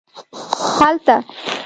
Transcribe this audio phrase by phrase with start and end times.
[0.79, 1.17] هلته